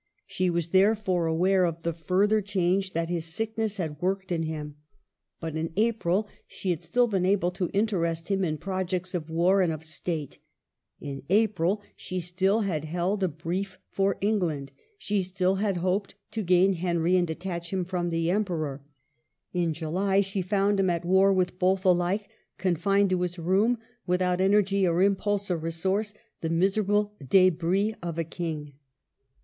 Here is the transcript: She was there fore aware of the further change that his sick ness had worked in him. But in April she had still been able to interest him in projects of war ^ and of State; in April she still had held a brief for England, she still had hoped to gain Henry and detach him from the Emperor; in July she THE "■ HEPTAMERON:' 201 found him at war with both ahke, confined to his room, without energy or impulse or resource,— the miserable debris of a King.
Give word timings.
She 0.25 0.49
was 0.49 0.69
there 0.69 0.95
fore 0.95 1.27
aware 1.27 1.63
of 1.63 1.83
the 1.83 1.93
further 1.93 2.41
change 2.41 2.93
that 2.93 3.07
his 3.07 3.25
sick 3.31 3.55
ness 3.55 3.77
had 3.77 4.01
worked 4.01 4.31
in 4.31 4.41
him. 4.41 4.77
But 5.39 5.55
in 5.55 5.71
April 5.75 6.27
she 6.47 6.71
had 6.71 6.81
still 6.81 7.05
been 7.05 7.23
able 7.23 7.51
to 7.51 7.69
interest 7.71 8.27
him 8.27 8.43
in 8.43 8.57
projects 8.57 9.13
of 9.13 9.29
war 9.29 9.59
^ 9.59 9.63
and 9.63 9.71
of 9.71 9.83
State; 9.83 10.39
in 10.99 11.21
April 11.29 11.83
she 11.95 12.19
still 12.19 12.61
had 12.61 12.85
held 12.85 13.21
a 13.21 13.27
brief 13.27 13.77
for 13.91 14.17
England, 14.21 14.71
she 14.97 15.21
still 15.21 15.57
had 15.57 15.77
hoped 15.77 16.15
to 16.31 16.41
gain 16.41 16.73
Henry 16.73 17.15
and 17.15 17.27
detach 17.27 17.71
him 17.71 17.85
from 17.85 18.09
the 18.09 18.31
Emperor; 18.31 18.83
in 19.53 19.71
July 19.71 20.19
she 20.21 20.41
THE 20.41 20.47
"■ 20.47 20.47
HEPTAMERON:' 20.49 20.77
201 20.77 20.77
found 20.77 20.79
him 20.79 20.89
at 20.89 21.05
war 21.05 21.31
with 21.31 21.59
both 21.59 21.83
ahke, 21.83 22.25
confined 22.57 23.11
to 23.11 23.21
his 23.21 23.37
room, 23.37 23.77
without 24.07 24.41
energy 24.41 24.87
or 24.87 25.03
impulse 25.03 25.51
or 25.51 25.57
resource,— 25.57 26.15
the 26.41 26.49
miserable 26.49 27.13
debris 27.29 27.93
of 28.01 28.17
a 28.17 28.23
King. 28.23 28.73